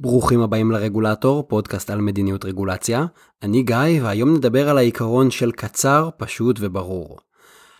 [0.00, 3.06] ברוכים הבאים לרגולטור, פודקאסט על מדיניות רגולציה.
[3.42, 7.18] אני גיא, והיום נדבר על העיקרון של קצר, פשוט וברור.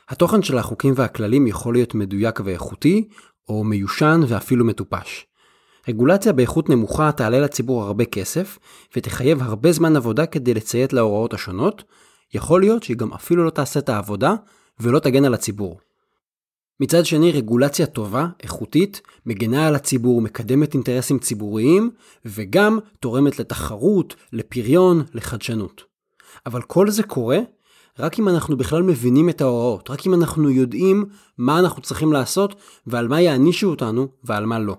[0.09, 3.09] התוכן של החוקים והכללים יכול להיות מדויק ואיכותי,
[3.49, 5.27] או מיושן ואפילו מטופש.
[5.89, 8.59] רגולציה באיכות נמוכה תעלה לציבור הרבה כסף,
[8.97, 11.85] ותחייב הרבה זמן עבודה כדי לציית להוראות השונות,
[12.35, 14.35] יכול להיות שהיא גם אפילו לא תעשה את העבודה,
[14.81, 15.81] ולא תגן על הציבור.
[16.81, 21.91] מצד שני, רגולציה טובה, איכותית, מגנה על הציבור, מקדמת אינטרסים ציבוריים,
[22.25, 25.83] וגם תורמת לתחרות, לפריון, לחדשנות.
[26.47, 27.39] אבל כל זה קורה
[27.99, 31.05] רק אם אנחנו בכלל מבינים את ההוראות, רק אם אנחנו יודעים
[31.39, 32.55] מה אנחנו צריכים לעשות
[32.87, 34.77] ועל מה יענישו אותנו ועל מה לא.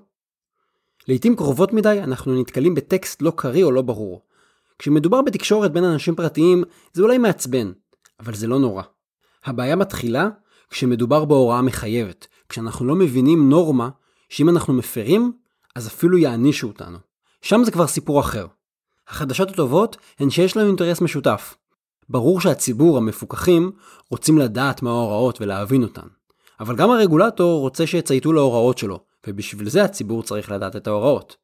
[1.07, 4.21] לעתים קרובות מדי אנחנו נתקלים בטקסט לא קריא או לא ברור.
[4.79, 7.71] כשמדובר בתקשורת בין אנשים פרטיים זה אולי מעצבן,
[8.20, 8.84] אבל זה לא נורא.
[9.45, 10.29] הבעיה מתחילה
[10.69, 13.89] כשמדובר בהוראה מחייבת, כשאנחנו לא מבינים נורמה
[14.29, 15.31] שאם אנחנו מפרים,
[15.76, 16.98] אז אפילו יענישו אותנו.
[17.41, 18.48] שם זה כבר סיפור אחר.
[19.07, 21.55] החדשות הטובות הן שיש לנו אינטרס משותף.
[22.09, 23.71] ברור שהציבור, המפוקחים,
[24.11, 26.07] רוצים לדעת מה ההוראות ולהבין אותן.
[26.59, 31.37] אבל גם הרגולטור רוצה שיצייתו להוראות שלו, ובשביל זה הציבור צריך לדעת את ההוראות.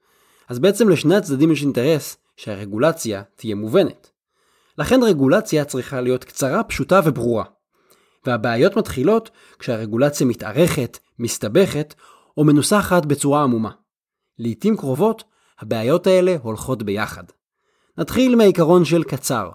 [0.50, 4.10] אז בעצם לשני הצדדים יש אינטרס שהרגולציה תהיה מובנת.
[4.78, 7.44] לכן רגולציה צריכה להיות קצרה, פשוטה וברורה.
[8.26, 11.94] והבעיות מתחילות כשהרגולציה מתארכת, מסתבכת,
[12.38, 13.72] או מנוסחת בצורה עמומה.
[14.40, 15.24] לעתים קרובות,
[15.60, 17.24] הבעיות האלה הולכות ביחד.
[17.98, 19.50] נתחיל מהעיקרון של קצר.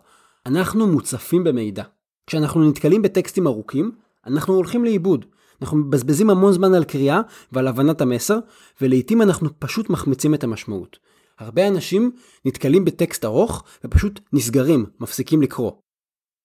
[0.47, 1.85] אנחנו מוצפים במידע.
[2.27, 3.93] כשאנחנו נתקלים בטקסטים ארוכים,
[4.27, 5.25] אנחנו הולכים לאיבוד.
[5.63, 7.21] אנחנו מבזבזים המון זמן על קריאה
[7.53, 8.39] ועל הבנת המסר,
[8.81, 10.99] ולעיתים אנחנו פשוט מחמיצים את המשמעות.
[11.39, 12.11] הרבה אנשים
[12.45, 15.73] נתקלים בטקסט ארוך ופשוט נסגרים, מפסיקים לקרוא.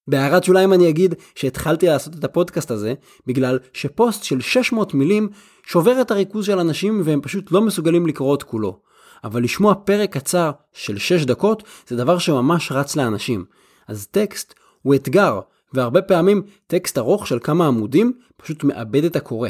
[0.08, 2.94] בהערת שוליים אני אגיד שהתחלתי לעשות את הפודקאסט הזה
[3.26, 5.28] בגלל שפוסט של 600 מילים
[5.66, 8.80] שובר את הריכוז של אנשים והם פשוט לא מסוגלים לקרוא את כולו.
[9.24, 13.44] אבל לשמוע פרק קצר של 6 דקות זה דבר שממש רץ לאנשים.
[13.88, 15.40] אז טקסט הוא אתגר,
[15.72, 19.48] והרבה פעמים טקסט ארוך של כמה עמודים פשוט מאבד את הקורא.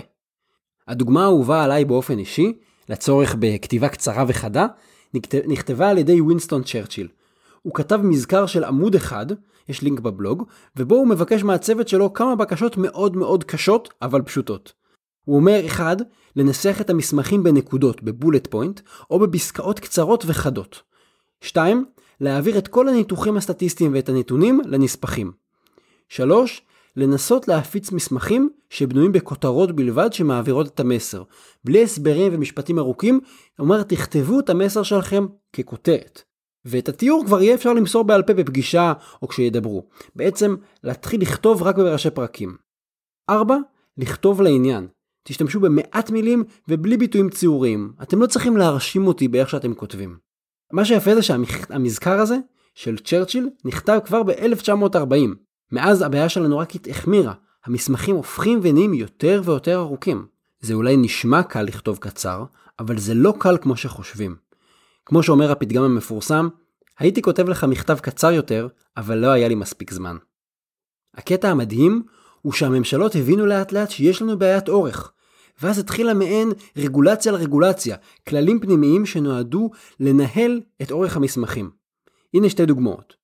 [0.89, 2.53] הדוגמה האהובה עליי באופן אישי,
[2.89, 4.66] לצורך בכתיבה קצרה וחדה,
[5.47, 7.09] נכתבה על ידי וינסטון צ'רצ'יל.
[7.66, 9.27] הוא כתב מזכר של עמוד אחד,
[9.69, 10.44] יש לינק בבלוג,
[10.77, 14.72] ובו הוא מבקש מהצוות שלו כמה בקשות מאוד מאוד קשות, אבל פשוטות.
[15.25, 15.99] הוא אומר 1.
[16.37, 20.82] לנסח את המסמכים בנקודות, בבולט פוינט, או בפסקאות קצרות וחדות.
[21.41, 21.84] 2.
[22.21, 25.33] להעביר את כל הניתוחים הסטטיסטיים ואת הנתונים לנספחים.
[26.09, 26.62] 3.
[26.97, 31.22] לנסות להפיץ מסמכים שבנויים בכותרות בלבד שמעבירות את המסר.
[31.65, 33.21] בלי הסברים ומשפטים ארוכים,
[33.59, 36.22] אומר תכתבו את המסר שלכם ככותרת.
[36.66, 39.87] ואת התיאור כבר יהיה אפשר למסור בעל פה בפגישה או כשידברו.
[40.16, 42.56] בעצם להתחיל לכתוב רק בראשי פרקים.
[43.31, 43.56] 4.
[43.99, 44.87] לכתוב לעניין.
[45.25, 47.93] תשתמשו במעט מילים ובלי ביטויים ציוריים.
[48.03, 50.19] אתם לא צריכים להרשים אותי באיך שאתם כותבים.
[50.72, 52.37] מה שיפה זה שהמזכר הזה
[52.75, 55.34] של צ'רצ'יל נכתב כבר ב-1940.
[55.72, 57.33] מאז הבעיה שלנו רק החמירה.
[57.65, 60.27] המסמכים הופכים ונהיים יותר ויותר ארוכים.
[60.60, 62.44] זה אולי נשמע קל לכתוב קצר,
[62.78, 64.37] אבל זה לא קל כמו שחושבים.
[65.06, 66.49] כמו שאומר הפתגם המפורסם,
[66.99, 70.17] הייתי כותב לך מכתב קצר יותר, אבל לא היה לי מספיק זמן.
[71.15, 72.03] הקטע המדהים
[72.43, 75.12] הוא שהממשלות הבינו לאט לאט שיש לנו בעיית אורך,
[75.62, 77.97] ואז התחילה מעין רגולציה על רגולציה,
[78.28, 81.71] כללים פנימיים שנועדו לנהל את אורך המסמכים.
[82.34, 83.15] הנה שתי דוגמאות.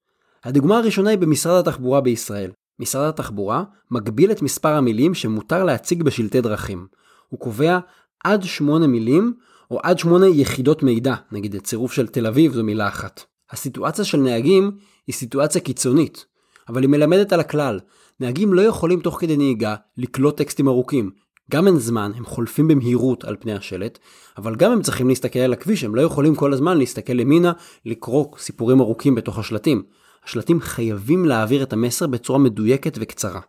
[0.45, 2.51] הדוגמה הראשונה היא במשרד התחבורה בישראל.
[2.79, 6.87] משרד התחבורה מגביל את מספר המילים שמותר להציג בשלטי דרכים.
[7.29, 7.79] הוא קובע
[8.25, 9.35] עד שמונה מילים
[9.73, 13.25] או עד שמונה יחידות מידע, נגיד צירוף של תל אביב זו מילה אחת.
[13.51, 14.71] הסיטואציה של נהגים
[15.07, 16.27] היא סיטואציה קיצונית,
[16.69, 17.81] אבל היא מלמדת על הכלל.
[18.21, 21.11] נהגים לא יכולים תוך כדי נהיגה לקלוט טקסטים ארוכים.
[21.51, 23.99] גם אין זמן, הם חולפים במהירות על פני השלט,
[24.37, 27.53] אבל גם הם צריכים להסתכל על הכביש, הם לא יכולים כל הזמן להסתכל ימינה,
[27.87, 29.83] לקרוא סיפורים ארוכים בתוך השלטים.
[30.25, 33.41] השלטים חייבים להעביר את המסר בצורה מדויקת וקצרה.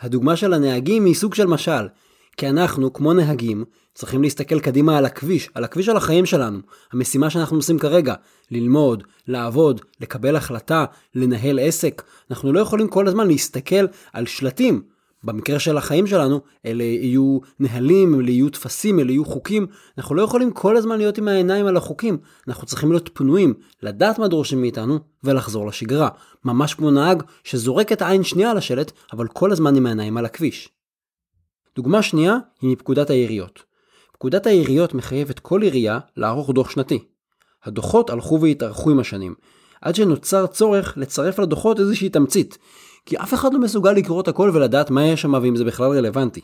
[0.00, 1.86] הדוגמה של הנהגים היא סוג של משל.
[2.36, 3.64] כי אנחנו, כמו נהגים,
[3.98, 6.58] צריכים להסתכל קדימה על הכביש, על הכביש של החיים שלנו.
[6.92, 8.14] המשימה שאנחנו עושים כרגע,
[8.50, 10.84] ללמוד, לעבוד, לקבל החלטה,
[11.14, 12.02] לנהל עסק.
[12.30, 14.82] אנחנו לא יכולים כל הזמן להסתכל על שלטים.
[15.24, 19.66] במקרה של החיים שלנו, אלה יהיו נהלים, אלה יהיו טפסים, אלה יהיו חוקים.
[19.98, 22.18] אנחנו לא יכולים כל הזמן להיות עם העיניים על החוקים.
[22.48, 26.08] אנחנו צריכים להיות פנויים, לדעת מה דורשים מאיתנו, ולחזור לשגרה.
[26.44, 30.24] ממש כמו נהג שזורק את העין שנייה על השלט, אבל כל הזמן עם העיניים על
[30.24, 30.68] הכביש.
[31.76, 33.67] דוגמה שנייה היא מפקודת העיריות.
[34.18, 37.04] פקודת העיריות מחייבת כל עירייה לערוך דוח שנתי.
[37.64, 39.34] הדוחות הלכו והתארכו עם השנים,
[39.80, 42.58] עד שנוצר צורך לצרף לדוחות איזושהי תמצית,
[43.06, 45.90] כי אף אחד לא מסוגל לקרוא את הכל ולדעת מה יש שם ואם זה בכלל
[45.90, 46.40] רלוונטי.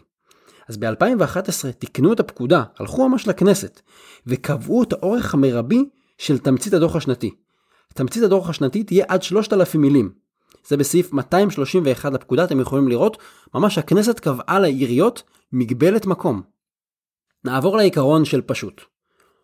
[0.69, 3.81] אז ב-2011 תיקנו את הפקודה, הלכו ממש לכנסת,
[4.27, 5.85] וקבעו את האורך המרבי
[6.19, 7.31] של תמצית הדוח השנתי.
[7.95, 10.13] תמצית הדוח השנתי תהיה עד 3,000 מילים.
[10.69, 13.19] זה בסעיף 231 לפקודה, אתם יכולים לראות,
[13.55, 15.23] ממש הכנסת קבעה לעיריות
[15.53, 16.54] מגבלת מקום.
[17.45, 18.81] נעבור לעיקרון של פשוט.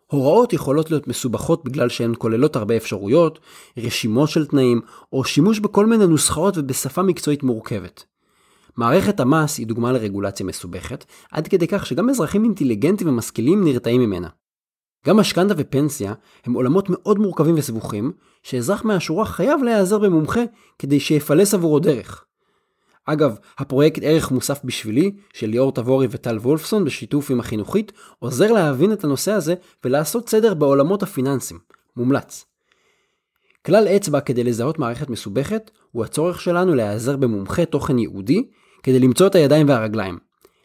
[0.06, 3.38] הוראות יכולות להיות מסובכות בגלל שהן כוללות הרבה אפשרויות,
[3.79, 4.81] רשימות של תנאים,
[5.12, 8.05] או שימוש בכל מיני נוסחאות ובשפה מקצועית מורכבת.
[8.76, 14.29] מערכת המס היא דוגמה לרגולציה מסובכת, עד כדי כך שגם אזרחים אינטליגנטים ומשכילים נרתעים ממנה.
[15.06, 16.14] גם משכנתה ופנסיה
[16.44, 18.12] הם עולמות מאוד מורכבים וסבוכים,
[18.43, 20.41] שאזרח מהשורה חייב להיעזר במומחה
[20.79, 22.25] כדי שיפלס עבורו דרך.
[23.12, 28.92] אגב, הפרויקט ערך מוסף בשבילי, של ליאור תבורי וטל וולפסון בשיתוף עם החינוכית, עוזר להבין
[28.92, 29.54] את הנושא הזה
[29.84, 31.58] ולעשות סדר בעולמות הפיננסים.
[31.96, 32.44] מומלץ.
[33.66, 38.48] כלל אצבע כדי לזהות מערכת מסובכת, הוא הצורך שלנו להיעזר במומחה תוכן ייעודי,
[38.82, 40.18] כדי למצוא את הידיים והרגליים.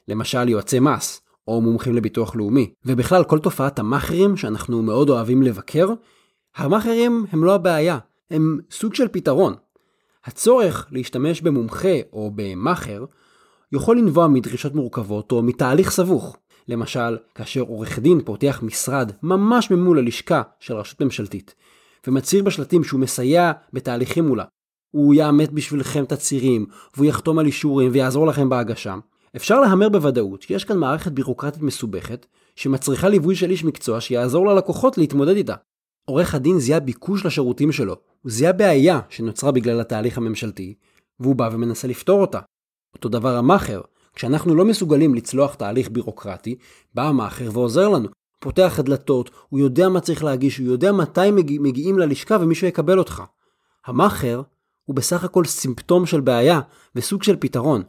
[0.08, 5.90] למשל יועצי מס, או מומחים לביטוח לאומי, ובכלל כל תופעת המאכערים שאנחנו מאוד אוהבים לבקר,
[6.56, 7.98] המאכערים הם לא הבעיה,
[8.32, 9.56] הם סוג של פתרון.
[10.26, 13.06] הצורך להשתמש במומחה או במאכר
[13.72, 16.38] יכול לנבוע מדרישות מורכבות או מתהליך סבוך.
[16.68, 21.56] למשל, כאשר עורך דין פותח משרד ממש ממול הלשכה של רשות ממשלתית,
[22.08, 24.44] ומצהיר בשלטים שהוא מסייע בתהליכים מולה.
[24.92, 28.96] הוא יאמת בשבילכם תצהירים, והוא יחתום על אישורים ויעזור לכם בהגשה.
[29.36, 32.26] אפשר להמר בוודאות שיש כאן מערכת בירוקרטית מסובכת,
[32.56, 35.56] שמצריכה ליווי של איש מקצוע שיעזור ללקוחות להתמודד איתה.
[36.06, 40.74] עורך הדין זיהה ביקוש לשירותים שלו, הוא זיהה בעיה שנוצרה בגלל התהליך הממשלתי,
[41.20, 42.40] והוא בא ומנסה לפתור אותה.
[42.94, 43.82] אותו דבר המאכר,
[44.16, 46.56] כשאנחנו לא מסוגלים לצלוח תהליך בירוקרטי,
[46.94, 48.10] בא המאכר ועוזר לנו.
[48.40, 53.00] פותח הדלתות, הוא יודע מה צריך להגיש, הוא יודע מתי מגיע, מגיעים ללשכה ומישהו יקבל
[53.00, 53.24] אותך.
[53.86, 54.42] המאכר
[54.86, 56.60] הוא בסך הכל סימפטום של בעיה
[56.96, 57.84] וסוג של פתרון.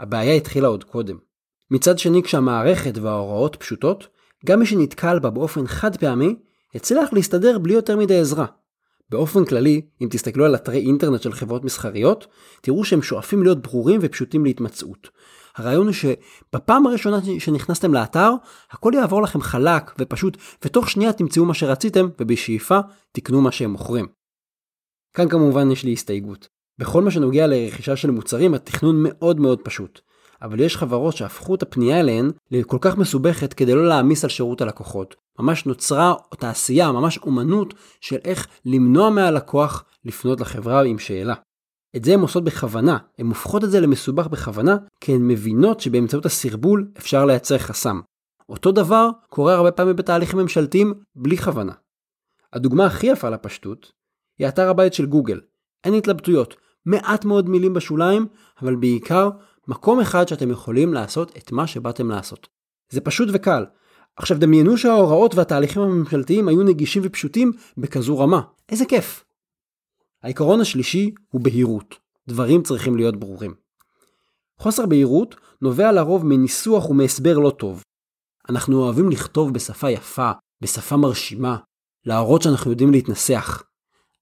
[0.00, 1.16] הבעיה התחילה עוד קודם.
[1.70, 4.08] מצד שני, כשהמערכת וההוראות פשוטות,
[4.46, 6.34] גם מי שנתקל בה באופן חד פעמי,
[6.74, 8.46] יצליח להסתדר בלי יותר מדי עזרה.
[9.10, 12.26] באופן כללי, אם תסתכלו על אתרי אינטרנט של חברות מסחריות,
[12.60, 15.08] תראו שהם שואפים להיות ברורים ופשוטים להתמצאות.
[15.56, 18.30] הרעיון הוא שבפעם הראשונה שנכנסתם לאתר,
[18.70, 22.78] הכל יעבור לכם חלק ופשוט, ותוך שנייה תמצאו מה שרציתם, ובשאיפה
[23.12, 24.06] תקנו מה שהם מוכרים.
[25.14, 26.48] כאן כמובן יש לי הסתייגות.
[26.78, 30.00] בכל מה שנוגע לרכישה של מוצרים, התכנון מאוד מאוד פשוט.
[30.42, 34.60] אבל יש חברות שהפכו את הפנייה אליהן לכל כך מסובכת כדי לא להעמיס על שירות
[34.60, 35.16] הלקוחות.
[35.38, 41.34] ממש נוצרה תעשייה, ממש אומנות של איך למנוע מהלקוח לפנות לחברה עם שאלה.
[41.96, 46.26] את זה הן עושות בכוונה, הן הופכות את זה למסובך בכוונה, כי הן מבינות שבאמצעות
[46.26, 48.00] הסרבול אפשר לייצר חסם.
[48.48, 51.72] אותו דבר קורה הרבה פעמים בתהליכים ממשלתיים בלי כוונה.
[52.52, 53.92] הדוגמה הכי יפה לפשטות
[54.38, 55.40] היא אתר הבית של גוגל.
[55.84, 56.56] אין התלבטויות,
[56.86, 58.26] מעט מאוד מילים בשוליים,
[58.62, 59.30] אבל בעיקר
[59.68, 62.48] מקום אחד שאתם יכולים לעשות את מה שבאתם לעשות.
[62.90, 63.64] זה פשוט וקל.
[64.16, 68.40] עכשיו דמיינו שההוראות והתהליכים הממשלתיים היו נגישים ופשוטים בכזו רמה.
[68.68, 69.24] איזה כיף.
[70.22, 71.94] העיקרון השלישי הוא בהירות.
[72.28, 73.54] דברים צריכים להיות ברורים.
[74.58, 77.82] חוסר בהירות נובע לרוב מניסוח ומהסבר לא טוב.
[78.48, 80.30] אנחנו אוהבים לכתוב בשפה יפה,
[80.60, 81.56] בשפה מרשימה,
[82.04, 83.62] להראות שאנחנו יודעים להתנסח.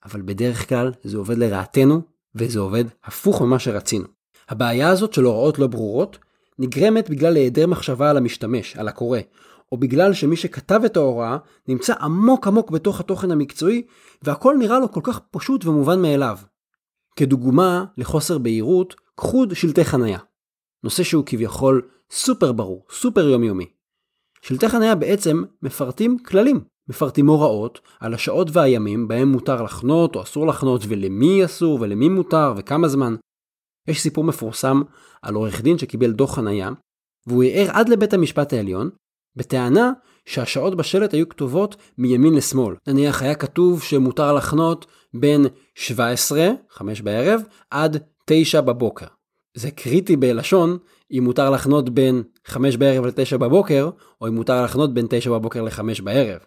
[0.04, 2.02] אבל בדרך כלל זה עובד לרעתנו,
[2.34, 4.15] וזה עובד הפוך ממה שרצינו.
[4.48, 6.18] הבעיה הזאת של הוראות לא ברורות
[6.58, 9.18] נגרמת בגלל היעדר מחשבה על המשתמש, על הקורא,
[9.72, 11.36] או בגלל שמי שכתב את ההוראה
[11.68, 13.82] נמצא עמוק עמוק בתוך התוכן המקצועי,
[14.22, 16.38] והכל נראה לו כל כך פשוט ומובן מאליו.
[17.16, 20.18] כדוגמה לחוסר בהירות, קחו שלטי חנייה.
[20.84, 23.66] נושא שהוא כביכול סופר ברור, סופר יומיומי.
[24.42, 30.46] שלטי חנייה בעצם מפרטים כללים, מפרטים הוראות על השעות והימים בהם מותר לחנות או אסור
[30.46, 33.16] לחנות ולמי אסור ולמי מותר וכמה זמן.
[33.88, 34.82] יש סיפור מפורסם
[35.22, 36.70] על עורך דין שקיבל דוח חנייה,
[37.26, 38.90] והוא ערער עד לבית המשפט העליון,
[39.36, 39.92] בטענה
[40.26, 42.74] שהשעות בשלט היו כתובות מימין לשמאל.
[42.86, 49.06] נניח היה כתוב שמותר לחנות בין 17, 5 בערב, עד 9 בבוקר.
[49.54, 50.78] זה קריטי בלשון
[51.12, 53.90] אם מותר לחנות בין 5 בערב ל-9 בבוקר,
[54.20, 56.40] או אם מותר לחנות בין 9 בבוקר ל-5 בערב.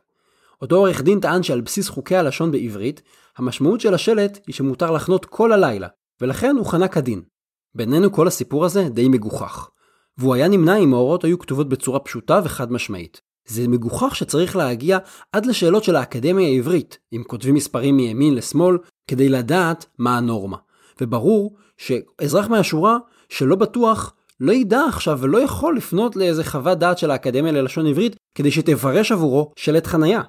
[0.62, 3.02] אותו עורך דין טען שעל בסיס חוקי הלשון בעברית,
[3.38, 5.88] המשמעות של השלט היא שמותר לחנות כל הלילה,
[6.22, 7.22] ולכן הוא חנה כדין.
[7.76, 9.70] בינינו כל הסיפור הזה די מגוחך.
[10.18, 13.22] והוא היה נמנע אם ההוראות היו כתובות בצורה פשוטה וחד משמעית.
[13.48, 14.98] זה מגוחך שצריך להגיע
[15.32, 20.58] עד לשאלות של האקדמיה העברית, אם כותבים מספרים מימין לשמאל, כדי לדעת מה הנורמה.
[21.02, 22.98] וברור שאזרח מהשורה
[23.30, 28.16] שלא בטוח לא ידע עכשיו ולא יכול לפנות לאיזה חוות דעת של האקדמיה ללשון עברית
[28.36, 30.22] כדי שתפרש עבורו שלט חנייה.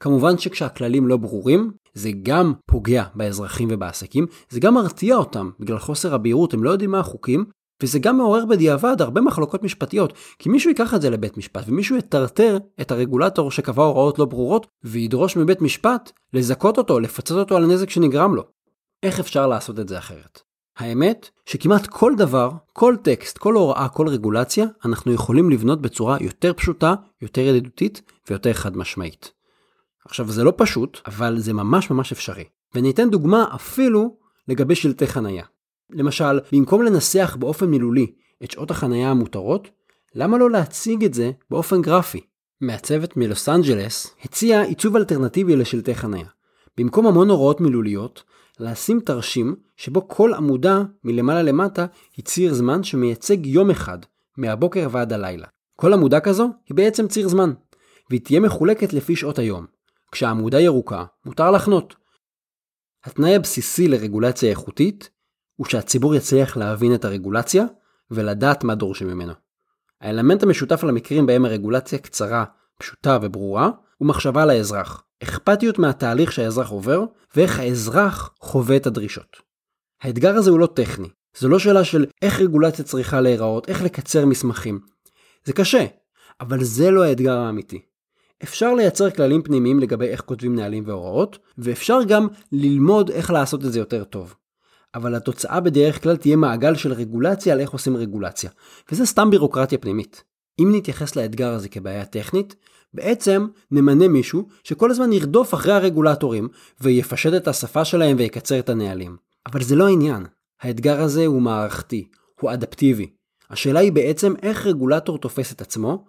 [0.00, 6.14] כמובן שכשהכללים לא ברורים, זה גם פוגע באזרחים ובעסקים, זה גם מרתיע אותם, בגלל חוסר
[6.14, 7.44] הבהירות, הם לא יודעים מה החוקים,
[7.82, 11.96] וזה גם מעורר בדיעבד הרבה מחלוקות משפטיות, כי מישהו ייקח את זה לבית משפט, ומישהו
[11.96, 17.64] יטרטר את הרגולטור שקבע הוראות לא ברורות, וידרוש מבית משפט לזכות אותו, לפצות אותו על
[17.64, 18.42] הנזק שנגרם לו.
[19.02, 20.40] איך אפשר לעשות את זה אחרת?
[20.78, 26.52] האמת שכמעט כל דבר, כל טקסט, כל הוראה, כל רגולציה, אנחנו יכולים לבנות בצורה יותר
[26.52, 29.35] פשוטה, יותר ידידותית ויותר חד משמעית.
[30.08, 32.44] עכשיו זה לא פשוט, אבל זה ממש ממש אפשרי.
[32.74, 34.16] וניתן דוגמה אפילו
[34.48, 35.44] לגבי שלטי חנייה.
[35.90, 38.06] למשל, במקום לנסח באופן מילולי
[38.44, 39.68] את שעות החנייה המותרות,
[40.14, 42.20] למה לא להציג את זה באופן גרפי?
[42.60, 46.26] מעצבת מלוס אנג'לס הציעה עיצוב אלטרנטיבי לשלטי חנייה.
[46.78, 48.22] במקום המון הוראות מילוליות,
[48.60, 51.86] לשים תרשים שבו כל עמודה מלמעלה למטה
[52.16, 53.98] היא ציר זמן שמייצג יום אחד,
[54.36, 55.46] מהבוקר ועד הלילה.
[55.76, 57.52] כל עמודה כזו היא בעצם ציר זמן,
[58.10, 59.75] והיא תהיה מחולקת לפי שעות היום.
[60.12, 61.94] כשהעמודה ירוקה, מותר לחנות.
[63.04, 65.10] התנאי הבסיסי לרגולציה איכותית
[65.56, 67.64] הוא שהציבור יצליח להבין את הרגולציה
[68.10, 69.32] ולדעת מה דורשים ממנו.
[70.00, 72.44] האלמנט המשותף למקרים בהם הרגולציה קצרה,
[72.78, 75.02] פשוטה וברורה, הוא מחשבה על האזרח.
[75.22, 77.04] אכפתיות מהתהליך שהאזרח עובר,
[77.36, 79.36] ואיך האזרח חווה את הדרישות.
[80.02, 81.08] האתגר הזה הוא לא טכני.
[81.38, 84.80] זו לא שאלה של איך רגולציה צריכה להיראות, איך לקצר מסמכים.
[85.44, 85.86] זה קשה,
[86.40, 87.82] אבל זה לא האתגר האמיתי.
[88.42, 93.72] אפשר לייצר כללים פנימיים לגבי איך כותבים נהלים והוראות, ואפשר גם ללמוד איך לעשות את
[93.72, 94.34] זה יותר טוב.
[94.94, 98.50] אבל התוצאה בדרך כלל תהיה מעגל של רגולציה על איך עושים רגולציה,
[98.92, 100.24] וזה סתם בירוקרטיה פנימית.
[100.58, 102.56] אם נתייחס לאתגר הזה כבעיה טכנית,
[102.94, 106.48] בעצם נמנה מישהו שכל הזמן ירדוף אחרי הרגולטורים
[106.80, 109.16] ויפשט את השפה שלהם ויקצר את הנהלים.
[109.46, 110.26] אבל זה לא העניין.
[110.62, 112.08] האתגר הזה הוא מערכתי,
[112.40, 113.10] הוא אדפטיבי.
[113.50, 116.04] השאלה היא בעצם איך רגולטור תופס את עצמו,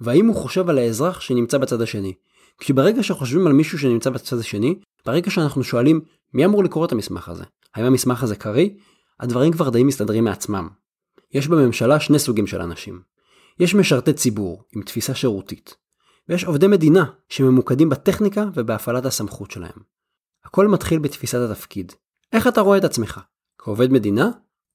[0.00, 2.14] והאם הוא חושב על האזרח שנמצא בצד השני.
[2.58, 6.00] כשברגע שחושבים על מישהו שנמצא בצד השני, ברגע שאנחנו שואלים
[6.34, 8.70] מי אמור לקרוא את המסמך הזה, האם המסמך הזה קריא,
[9.20, 10.68] הדברים כבר די מסתדרים מעצמם.
[11.32, 13.00] יש בממשלה שני סוגים של אנשים.
[13.60, 15.74] יש משרתי ציבור עם תפיסה שירותית,
[16.28, 19.78] ויש עובדי מדינה שממוקדים בטכניקה ובהפעלת הסמכות שלהם.
[20.44, 21.92] הכל מתחיל בתפיסת התפקיד.
[22.32, 23.20] איך אתה רואה את עצמך?
[23.58, 24.30] כעובד מדינה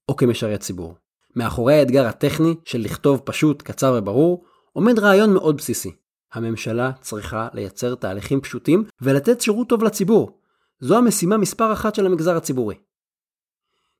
[0.09, 0.95] או כמשרת ציבור?
[1.35, 5.91] מאחורי האתגר הטכני של לכתוב פשוט, קצר וברור, עומד רעיון מאוד בסיסי.
[6.33, 10.39] הממשלה צריכה לייצר תהליכים פשוטים ולתת שירות טוב לציבור.
[10.79, 12.75] זו המשימה מספר אחת של המגזר הציבורי.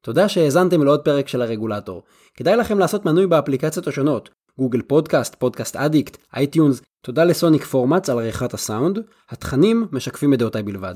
[0.01, 2.03] תודה שהאזנתם לעוד פרק של הרגולטור.
[2.33, 8.19] כדאי לכם לעשות מנוי באפליקציות השונות, Google Podcast, Podcast Addict, iTunes, תודה לסוניק פורמאץ על
[8.19, 10.95] עריכת הסאונד, התכנים משקפים את דעותיי בלבד.